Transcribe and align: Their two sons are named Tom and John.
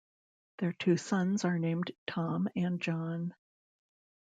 Their 0.57 0.73
two 0.73 0.97
sons 0.97 1.45
are 1.45 1.59
named 1.59 1.91
Tom 2.07 2.49
and 2.55 2.81
John. 2.81 3.35